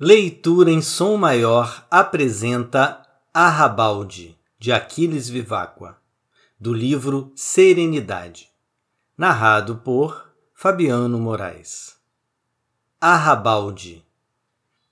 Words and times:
Leitura 0.00 0.72
em 0.72 0.82
som 0.82 1.16
maior 1.16 1.86
apresenta 1.88 3.00
Arrabalde, 3.32 4.36
de 4.58 4.72
Aquiles 4.72 5.28
Viváqua, 5.28 5.96
do 6.58 6.74
livro 6.74 7.30
Serenidade, 7.36 8.48
narrado 9.16 9.76
por 9.76 10.32
Fabiano 10.52 11.16
Moraes. 11.16 11.94
Arrabalde. 13.00 14.04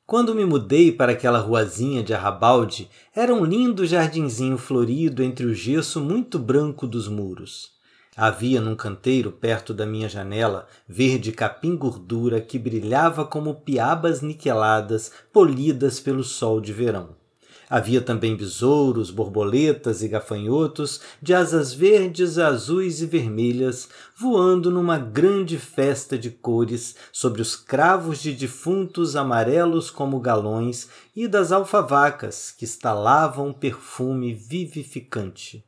Quando 0.06 0.36
me 0.36 0.44
mudei 0.44 0.92
para 0.92 1.10
aquela 1.10 1.40
ruazinha 1.40 2.00
de 2.00 2.14
Arrabalde, 2.14 2.88
era 3.12 3.34
um 3.34 3.44
lindo 3.44 3.84
jardinzinho 3.84 4.56
florido 4.56 5.20
entre 5.20 5.44
o 5.46 5.52
gesso 5.52 6.00
muito 6.00 6.38
branco 6.38 6.86
dos 6.86 7.08
muros. 7.08 7.72
Havia 8.14 8.60
num 8.60 8.76
canteiro 8.76 9.32
perto 9.32 9.72
da 9.72 9.86
minha 9.86 10.06
janela 10.06 10.66
verde 10.86 11.32
capim 11.32 11.74
gordura 11.74 12.42
que 12.42 12.58
brilhava 12.58 13.24
como 13.24 13.54
piabas 13.54 14.20
niqueladas 14.20 15.11
polidas 15.32 15.98
pelo 15.98 16.22
sol 16.22 16.61
de 16.61 16.75
verão. 16.75 17.16
Havia 17.71 18.02
também 18.02 18.36
besouros, 18.36 19.11
borboletas 19.11 20.02
e 20.02 20.08
gafanhotos 20.08 21.00
de 21.22 21.32
asas 21.32 21.72
verdes, 21.72 22.36
azuis 22.36 23.00
e 23.00 23.07
vermelhas 23.07 23.88
voando 24.14 24.71
numa 24.71 24.99
grande 24.99 25.57
festa 25.57 26.18
de 26.18 26.29
cores 26.29 26.94
sobre 27.10 27.40
os 27.40 27.57
cravos 27.57 28.21
de 28.21 28.35
defuntos 28.35 29.16
amarelos 29.16 29.90
como 29.90 30.21
galões 30.21 30.86
e 31.16 31.26
das 31.26 31.50
alfavacas 31.50 32.50
que 32.50 32.66
estalavam 32.66 33.55
perfume 33.55 34.34
vivificante 34.34 35.64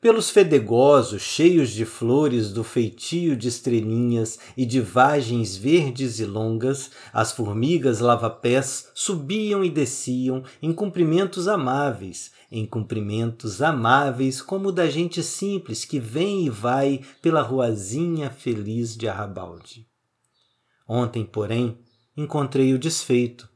pelos 0.00 0.30
fedegosos 0.30 1.20
cheios 1.20 1.70
de 1.70 1.84
flores 1.84 2.52
do 2.52 2.64
feitio 2.64 3.36
de 3.36 3.48
estrelinhas 3.48 4.38
e 4.56 4.64
de 4.64 4.80
vagens 4.80 5.54
verdes 5.54 6.18
e 6.18 6.24
longas, 6.24 6.90
as 7.12 7.32
formigas 7.32 8.00
lavapés 8.00 8.88
subiam 8.94 9.62
e 9.62 9.68
desciam 9.68 10.42
em 10.62 10.72
cumprimentos 10.72 11.46
amáveis, 11.46 12.30
em 12.50 12.64
cumprimentos 12.64 13.60
amáveis 13.60 14.40
como 14.40 14.72
da 14.72 14.88
gente 14.88 15.22
simples 15.22 15.84
que 15.84 16.00
vem 16.00 16.46
e 16.46 16.50
vai 16.50 17.02
pela 17.20 17.42
ruazinha 17.42 18.30
feliz 18.30 18.96
de 18.96 19.06
Arrabalde. 19.06 19.86
Ontem, 20.88 21.26
porém, 21.26 21.78
encontrei-o 22.16 22.78
desfeito. 22.78 23.48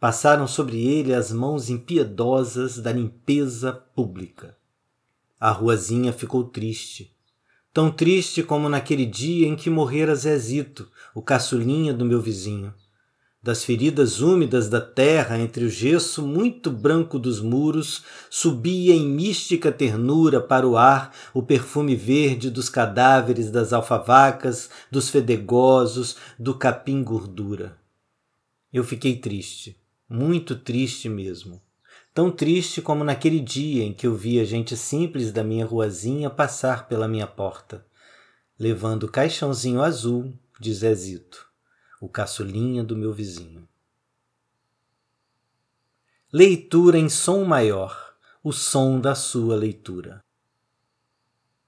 Passaram 0.00 0.48
sobre 0.48 0.86
ele 0.86 1.14
as 1.14 1.30
mãos 1.30 1.68
impiedosas 1.68 2.78
da 2.78 2.92
limpeza 2.92 3.72
pública 3.72 4.56
a 5.38 5.50
ruazinha 5.50 6.12
ficou 6.12 6.44
triste. 6.44 7.14
Tão 7.72 7.90
triste 7.90 8.42
como 8.42 8.70
naquele 8.70 9.04
dia 9.04 9.46
em 9.46 9.54
que 9.54 9.68
morrera 9.68 10.14
Zezito, 10.14 10.90
o 11.14 11.20
caçulinha 11.20 11.92
do 11.92 12.06
meu 12.06 12.22
vizinho. 12.22 12.72
Das 13.42 13.62
feridas 13.62 14.20
úmidas 14.20 14.68
da 14.68 14.80
terra 14.80 15.38
entre 15.38 15.64
o 15.64 15.68
gesso 15.68 16.26
muito 16.26 16.70
branco 16.70 17.18
dos 17.18 17.40
muros, 17.40 18.02
subia 18.30 18.94
em 18.94 19.06
mística 19.06 19.70
ternura 19.70 20.40
para 20.40 20.66
o 20.66 20.76
ar 20.76 21.12
o 21.34 21.42
perfume 21.42 21.94
verde 21.94 22.50
dos 22.50 22.70
cadáveres 22.70 23.50
das 23.50 23.74
alfavacas, 23.74 24.70
dos 24.90 25.10
fedegosos, 25.10 26.16
do 26.38 26.54
capim 26.54 27.04
gordura. 27.04 27.76
Eu 28.72 28.82
fiquei 28.82 29.16
triste, 29.16 29.76
muito 30.08 30.56
triste 30.56 31.08
mesmo 31.08 31.60
tão 32.16 32.30
triste 32.30 32.80
como 32.80 33.04
naquele 33.04 33.38
dia 33.38 33.84
em 33.84 33.92
que 33.92 34.06
eu 34.06 34.14
via 34.14 34.42
gente 34.42 34.74
simples 34.74 35.30
da 35.30 35.44
minha 35.44 35.66
ruazinha 35.66 36.30
passar 36.30 36.88
pela 36.88 37.06
minha 37.06 37.26
porta, 37.26 37.86
levando 38.58 39.02
o 39.02 39.12
caixãozinho 39.12 39.82
azul 39.82 40.32
de 40.58 40.72
Zezito, 40.72 41.46
o 42.00 42.08
caçulinha 42.08 42.82
do 42.82 42.96
meu 42.96 43.12
vizinho. 43.12 43.68
Leitura 46.32 46.96
em 46.96 47.10
som 47.10 47.44
maior, 47.44 48.16
o 48.42 48.50
som 48.50 48.98
da 48.98 49.14
sua 49.14 49.54
leitura. 49.54 50.24